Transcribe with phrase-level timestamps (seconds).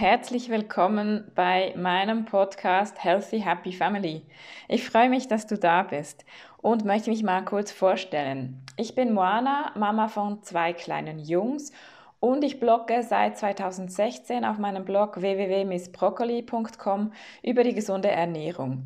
[0.00, 4.22] herzlich willkommen bei meinem Podcast Healthy Happy Family.
[4.68, 6.24] Ich freue mich, dass du da bist
[6.58, 8.62] und möchte mich mal kurz vorstellen.
[8.76, 11.72] Ich bin Moana, Mama von zwei kleinen Jungs
[12.20, 18.84] und ich blogge seit 2016 auf meinem Blog www.missbroccoli.com über die gesunde Ernährung.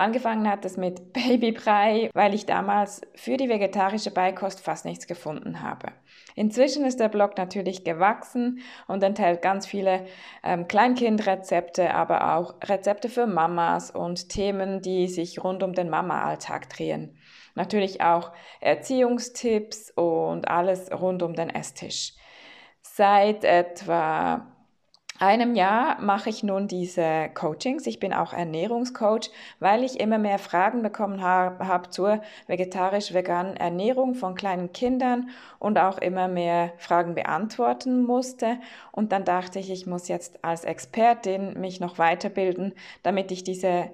[0.00, 5.60] Angefangen hat es mit Babybrei, weil ich damals für die vegetarische Beikost fast nichts gefunden
[5.60, 5.88] habe.
[6.36, 10.06] Inzwischen ist der Blog natürlich gewachsen und enthält ganz viele
[10.44, 16.68] ähm, Kleinkindrezepte, aber auch Rezepte für Mamas und Themen, die sich rund um den Mama-Alltag
[16.68, 17.18] drehen.
[17.56, 22.12] Natürlich auch Erziehungstipps und alles rund um den Esstisch.
[22.82, 24.46] Seit etwa
[25.18, 27.86] einem Jahr mache ich nun diese Coachings.
[27.86, 34.14] Ich bin auch Ernährungscoach, weil ich immer mehr Fragen bekommen habe hab zur vegetarisch-veganen Ernährung
[34.14, 38.58] von kleinen Kindern und auch immer mehr Fragen beantworten musste.
[38.92, 43.90] Und dann dachte ich, ich muss jetzt als Expertin mich noch weiterbilden, damit ich diese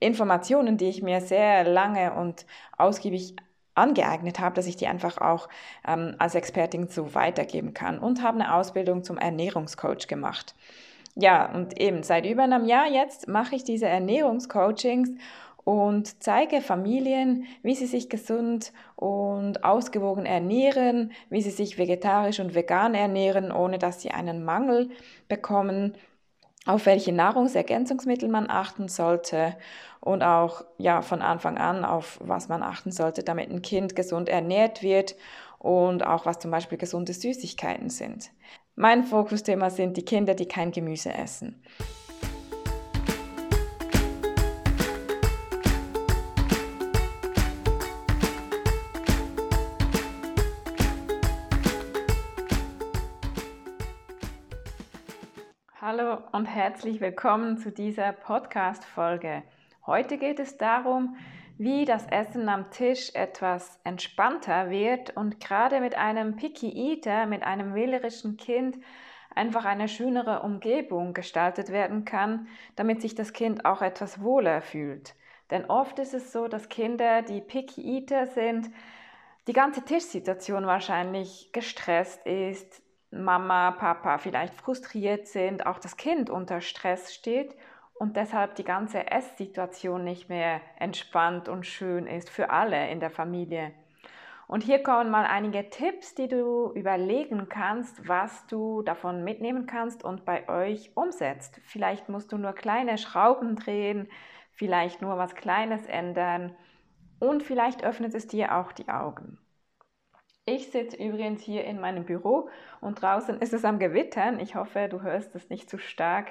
[0.00, 2.46] Informationen, die ich mir sehr lange und
[2.76, 3.36] ausgiebig
[3.76, 5.48] angeeignet habe, dass ich die einfach auch
[5.86, 10.54] ähm, als Expertin so weitergeben kann und habe eine Ausbildung zum Ernährungscoach gemacht.
[11.14, 15.10] Ja, und eben seit über einem Jahr jetzt mache ich diese Ernährungscoachings
[15.64, 22.54] und zeige Familien, wie sie sich gesund und ausgewogen ernähren, wie sie sich vegetarisch und
[22.54, 24.90] vegan ernähren, ohne dass sie einen Mangel
[25.28, 25.94] bekommen
[26.66, 29.56] auf welche Nahrungsergänzungsmittel man achten sollte
[30.00, 34.28] und auch ja von Anfang an auf was man achten sollte, damit ein Kind gesund
[34.28, 35.14] ernährt wird
[35.58, 38.30] und auch was zum Beispiel gesunde Süßigkeiten sind.
[38.74, 41.62] Mein Fokusthema sind die Kinder, die kein Gemüse essen.
[55.88, 59.44] Hallo und herzlich willkommen zu dieser Podcast-Folge.
[59.86, 61.16] Heute geht es darum,
[61.58, 67.44] wie das Essen am Tisch etwas entspannter wird und gerade mit einem Picky Eater, mit
[67.44, 68.78] einem wählerischen Kind,
[69.32, 75.14] einfach eine schönere Umgebung gestaltet werden kann, damit sich das Kind auch etwas wohler fühlt.
[75.52, 78.72] Denn oft ist es so, dass Kinder, die Picky Eater sind,
[79.46, 86.60] die ganze Tischsituation wahrscheinlich gestresst ist, Mama, Papa vielleicht frustriert sind, auch das Kind unter
[86.60, 87.56] Stress steht
[87.94, 93.10] und deshalb die ganze Esssituation nicht mehr entspannt und schön ist für alle in der
[93.10, 93.72] Familie.
[94.48, 100.04] Und hier kommen mal einige Tipps, die du überlegen kannst, was du davon mitnehmen kannst
[100.04, 101.60] und bei euch umsetzt.
[101.64, 104.08] Vielleicht musst du nur kleine Schrauben drehen,
[104.52, 106.54] vielleicht nur was Kleines ändern
[107.18, 109.38] und vielleicht öffnet es dir auch die Augen.
[110.48, 112.48] Ich sitze übrigens hier in meinem Büro
[112.80, 114.38] und draußen ist es am Gewittern.
[114.38, 116.28] Ich hoffe, du hörst es nicht zu stark,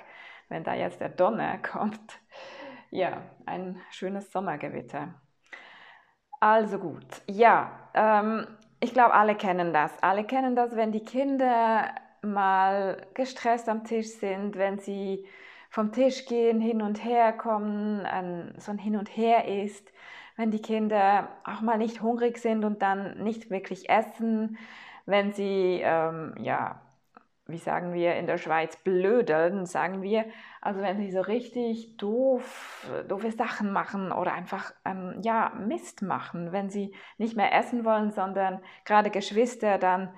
[0.48, 2.18] wenn da jetzt der Donner kommt.
[2.92, 5.16] Ja, ein schönes Sommergewitter.
[6.40, 8.48] Also gut, ja, ähm,
[8.80, 9.92] ich glaube, alle kennen das.
[10.02, 15.28] Alle kennen das, wenn die Kinder mal gestresst am Tisch sind, wenn sie
[15.70, 19.92] vom Tisch gehen, hin und her kommen, ein, so ein Hin und Her ist
[20.35, 24.57] wenn die Kinder auch mal nicht hungrig sind und dann nicht wirklich essen,
[25.06, 26.81] wenn sie, ähm, ja,
[27.47, 30.25] wie sagen wir in der Schweiz, blödeln, sagen wir.
[30.62, 36.51] Also wenn sie so richtig doof, doofe Sachen machen oder einfach, ähm, ja, Mist machen,
[36.51, 40.09] wenn sie nicht mehr essen wollen, sondern gerade Geschwister dann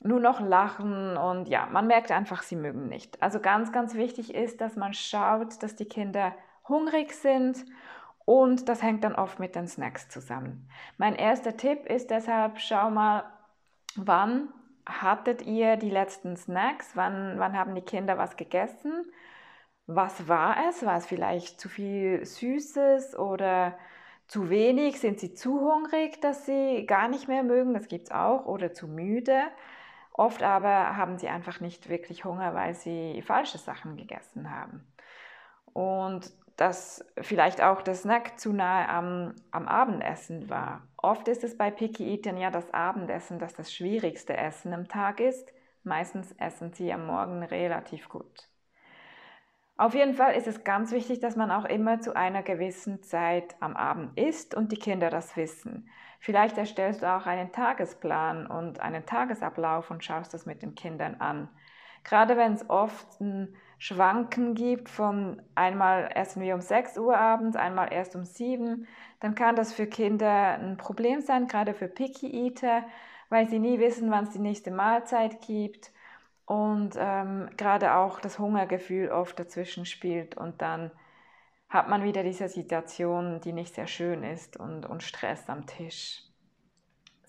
[0.00, 3.22] nur noch lachen und ja, man merkt einfach, sie mögen nicht.
[3.22, 6.34] Also ganz, ganz wichtig ist, dass man schaut, dass die Kinder
[6.68, 7.64] hungrig sind
[8.26, 10.68] und das hängt dann oft mit den Snacks zusammen.
[10.98, 13.22] Mein erster Tipp ist deshalb, schau mal,
[13.94, 14.48] wann
[14.84, 16.90] hattet ihr die letzten Snacks?
[16.94, 19.04] Wann, wann haben die Kinder was gegessen?
[19.86, 20.84] Was war es?
[20.84, 23.78] War es vielleicht zu viel Süßes oder
[24.26, 24.98] zu wenig?
[25.00, 27.74] Sind sie zu hungrig, dass sie gar nicht mehr mögen?
[27.74, 28.46] Das gibt es auch.
[28.46, 29.40] Oder zu müde?
[30.12, 34.84] Oft aber haben sie einfach nicht wirklich Hunger, weil sie falsche Sachen gegessen haben.
[35.72, 40.82] Und dass vielleicht auch der Snack zu nahe am, am Abendessen war.
[40.96, 45.20] Oft ist es bei Picky Eaten ja das Abendessen, das das schwierigste Essen am Tag
[45.20, 45.52] ist.
[45.84, 48.48] Meistens essen sie am Morgen relativ gut.
[49.78, 53.54] Auf jeden Fall ist es ganz wichtig, dass man auch immer zu einer gewissen Zeit
[53.60, 55.90] am Abend isst und die Kinder das wissen.
[56.18, 61.16] Vielleicht erstellst du auch einen Tagesplan und einen Tagesablauf und schaust das mit den Kindern
[61.16, 61.50] an.
[62.04, 67.56] Gerade wenn es oft ein Schwanken gibt von einmal essen wir um 6 Uhr abends,
[67.56, 68.86] einmal erst um 7,
[69.20, 72.84] dann kann das für Kinder ein Problem sein, gerade für Picky Eater,
[73.28, 75.92] weil sie nie wissen, wann es die nächste Mahlzeit gibt.
[76.46, 80.90] und ähm, gerade auch das Hungergefühl oft dazwischen spielt und dann
[81.68, 86.22] hat man wieder diese Situation, die nicht sehr schön ist und, und Stress am Tisch.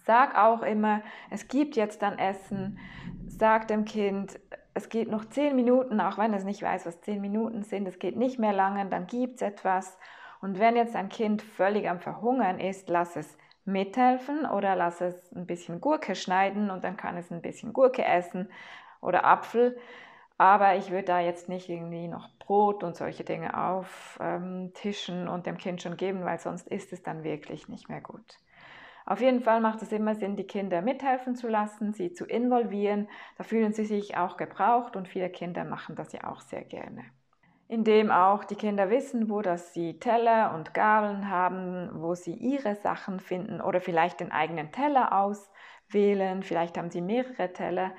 [0.08, 2.80] Sag auch immer, es gibt jetzt dann Essen.
[3.28, 4.40] Sag dem Kind,
[4.74, 7.86] es geht noch zehn Minuten, auch wenn es nicht weiß, was zehn Minuten sind.
[7.90, 9.98] Es geht nicht mehr lange, dann gibt es etwas.
[10.40, 15.30] Und wenn jetzt ein Kind völlig am Verhungern ist, lass es mithelfen oder lass es
[15.36, 18.50] ein bisschen Gurke schneiden und dann kann es ein bisschen Gurke essen
[19.02, 19.78] oder Apfel.
[20.38, 25.46] Aber ich würde da jetzt nicht irgendwie noch Brot und solche Dinge auftischen ähm, und
[25.46, 28.40] dem Kind schon geben, weil sonst ist es dann wirklich nicht mehr gut.
[29.08, 33.08] Auf jeden Fall macht es immer Sinn, die Kinder mithelfen zu lassen, sie zu involvieren.
[33.38, 37.06] Da fühlen sie sich auch gebraucht und viele Kinder machen das ja auch sehr gerne.
[37.70, 42.76] Indem auch die Kinder wissen, wo dass sie Teller und Gabeln haben, wo sie ihre
[42.76, 47.94] Sachen finden oder vielleicht den eigenen Teller auswählen, vielleicht haben sie mehrere Teller,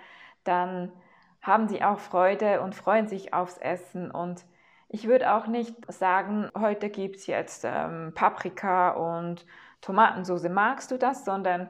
[0.45, 0.93] dann
[1.41, 4.45] haben sie auch Freude und freuen sich aufs Essen und
[4.89, 9.45] ich würde auch nicht sagen, heute gibt es jetzt ähm, Paprika und
[9.81, 11.69] Tomatensauce, magst du das, sondern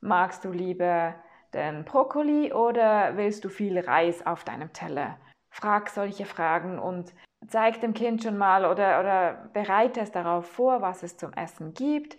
[0.00, 1.14] magst du lieber
[1.54, 5.18] den Brokkoli oder willst du viel Reis auf deinem Teller?
[5.50, 7.14] Frag solche Fragen und
[7.46, 11.72] zeig dem Kind schon mal oder, oder bereite es darauf vor, was es zum Essen
[11.72, 12.18] gibt.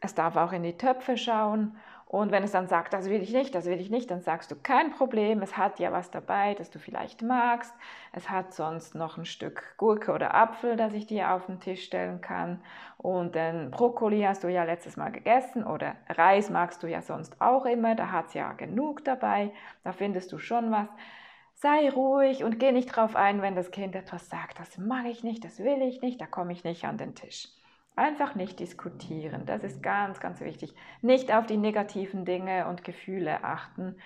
[0.00, 1.76] Es darf auch in die Töpfe schauen
[2.14, 4.48] und wenn es dann sagt, das will ich nicht, das will ich nicht, dann sagst
[4.48, 7.74] du kein Problem, es hat ja was dabei, das du vielleicht magst.
[8.12, 11.82] Es hat sonst noch ein Stück Gurke oder Apfel, das ich dir auf den Tisch
[11.82, 12.62] stellen kann.
[12.98, 17.40] Und den Brokkoli hast du ja letztes Mal gegessen oder Reis magst du ja sonst
[17.40, 19.50] auch immer, da hat es ja genug dabei,
[19.82, 20.86] da findest du schon was.
[21.54, 25.24] Sei ruhig und geh nicht drauf ein, wenn das Kind etwas sagt, das mag ich
[25.24, 27.48] nicht, das will ich nicht, da komme ich nicht an den Tisch.
[27.96, 30.74] Einfach nicht diskutieren, das ist ganz, ganz wichtig.
[31.00, 33.96] Nicht auf die negativen Dinge und Gefühle achten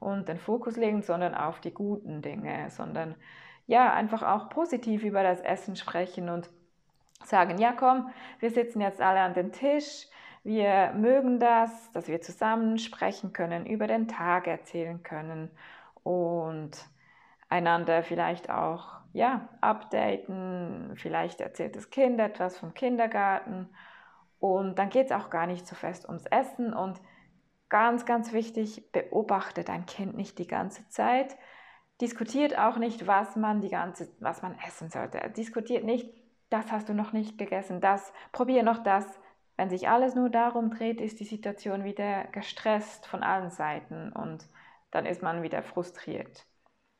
[0.00, 3.14] und den Fokus legen, sondern auf die guten Dinge, sondern
[3.68, 6.48] ja, einfach auch positiv über das Essen sprechen und
[7.24, 8.10] sagen, ja komm,
[8.40, 10.06] wir sitzen jetzt alle an den Tisch,
[10.44, 15.50] wir mögen das, dass wir zusammen sprechen können, über den Tag erzählen können
[16.04, 16.70] und
[17.48, 23.68] einander vielleicht auch ja, updaten, vielleicht erzählt das Kind etwas vom Kindergarten.
[24.38, 26.74] Und dann geht es auch gar nicht so fest ums Essen.
[26.74, 27.00] Und
[27.68, 31.36] ganz, ganz wichtig, beobachte dein Kind nicht die ganze Zeit,
[32.00, 36.12] diskutiert auch nicht, was man die ganze, was man essen sollte, diskutiert nicht,
[36.50, 39.04] das hast du noch nicht gegessen, das, probier noch das.
[39.56, 44.46] Wenn sich alles nur darum dreht, ist die Situation wieder gestresst von allen Seiten und
[44.90, 46.46] dann ist man wieder frustriert.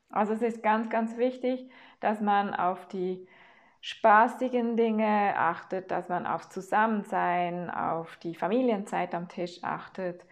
[0.09, 1.69] Also es ist ganz, ganz wichtig,
[1.99, 3.27] dass man auf die
[3.81, 10.25] spaßigen Dinge achtet, dass man auf Zusammensein, auf die Familienzeit am Tisch achtet.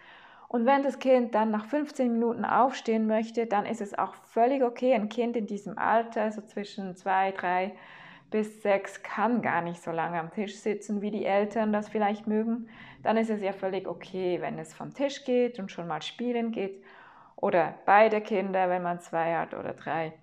[0.48, 4.64] Und wenn das Kind dann nach 15 Minuten aufstehen möchte, dann ist es auch völlig
[4.64, 4.94] okay.
[4.94, 7.76] Ein Kind in diesem Alter, so zwischen zwei, drei
[8.32, 12.28] bis sechs, kann gar nicht so lange am Tisch sitzen, wie die Eltern das vielleicht
[12.28, 12.70] mögen.
[13.04, 16.52] Dann ist es ja völlig okay, wenn es vom Tisch geht und schon mal spielen
[16.52, 16.84] geht
[17.36, 20.14] oder beide Kinder, wenn man zwei hat oder drei.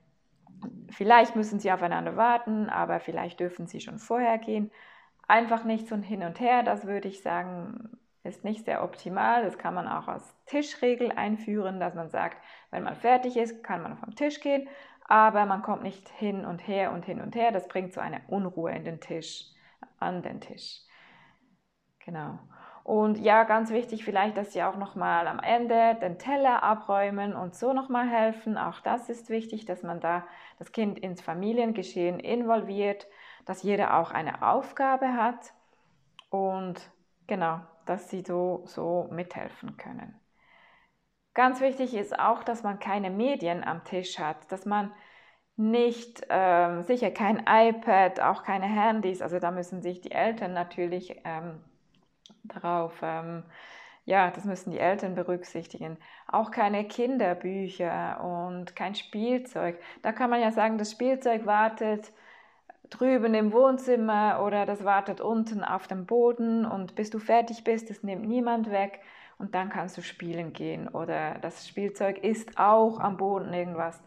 [0.90, 4.70] Vielleicht müssen sie aufeinander warten, aber vielleicht dürfen sie schon vorher gehen.
[5.28, 9.44] Einfach nicht so ein Hin und Her, das würde ich sagen, ist nicht sehr optimal.
[9.44, 12.36] Das kann man auch als Tischregel einführen, dass man sagt,
[12.70, 14.68] wenn man fertig ist, kann man vom Tisch gehen,
[15.06, 17.52] aber man kommt nicht hin und her und hin und her.
[17.52, 19.46] Das bringt so eine Unruhe in den Tisch,
[19.98, 20.80] an den Tisch.
[22.04, 22.38] Genau.
[22.84, 27.54] Und ja, ganz wichtig vielleicht, dass Sie auch nochmal am Ende den Teller abräumen und
[27.54, 28.58] so nochmal helfen.
[28.58, 30.26] Auch das ist wichtig, dass man da
[30.58, 33.06] das Kind ins Familiengeschehen involviert,
[33.44, 35.52] dass jeder auch eine Aufgabe hat
[36.30, 36.80] und
[37.28, 40.18] genau, dass Sie so, so mithelfen können.
[41.34, 44.92] Ganz wichtig ist auch, dass man keine Medien am Tisch hat, dass man
[45.56, 51.20] nicht, ähm, sicher kein iPad, auch keine Handys, also da müssen sich die Eltern natürlich
[51.24, 51.62] ähm,
[52.44, 52.94] darauf.
[53.02, 53.44] Ähm,
[54.04, 55.96] ja, das müssen die Eltern berücksichtigen.
[56.26, 59.78] Auch keine Kinderbücher und kein Spielzeug.
[60.02, 62.12] Da kann man ja sagen, das Spielzeug wartet
[62.90, 67.90] drüben im Wohnzimmer oder das wartet unten auf dem Boden und bis du fertig bist,
[67.90, 69.00] das nimmt niemand weg
[69.38, 74.02] und dann kannst du spielen gehen oder das Spielzeug ist auch am Boden irgendwas.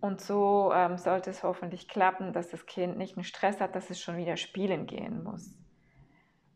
[0.00, 3.88] Und so ähm, sollte es hoffentlich klappen, dass das Kind nicht einen Stress hat, dass
[3.88, 5.56] es schon wieder spielen gehen muss.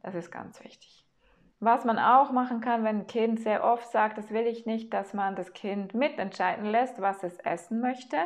[0.09, 1.05] Das ist ganz wichtig.
[1.61, 4.95] Was man auch machen kann, wenn ein Kind sehr oft sagt, das will ich nicht,
[4.95, 8.17] dass man das Kind mitentscheiden lässt, was es essen möchte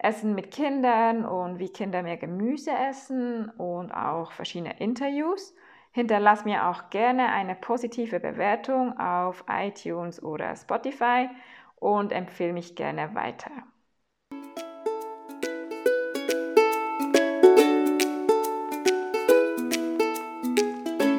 [0.00, 5.54] Essen mit Kindern und wie Kinder mehr Gemüse essen und auch verschiedene Interviews.
[5.90, 11.28] Hinterlass mir auch gerne eine positive Bewertung auf iTunes oder Spotify
[11.76, 13.50] und empfehle mich gerne weiter.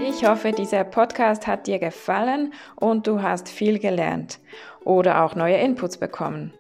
[0.02, 4.40] Ich hoffe, dieser Podcast hat dir gefallen und du hast viel gelernt
[4.84, 6.54] oder auch neue Inputs bekommen.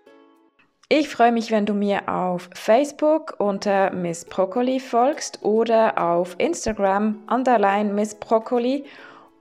[0.91, 7.21] Ich freue mich, wenn du mir auf Facebook unter Miss Broccoli folgst oder auf Instagram
[7.29, 8.85] underline Miss Broccoli